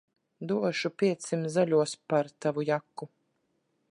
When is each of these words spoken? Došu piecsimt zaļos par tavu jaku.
Došu 0.51 0.89
piecsimt 1.01 1.51
zaļos 1.57 1.95
par 2.13 2.33
tavu 2.47 2.65
jaku. 2.73 3.13